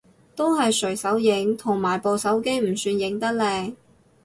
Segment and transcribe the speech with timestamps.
[0.35, 3.75] 都係隨手影，同埋部手機唔算影得靚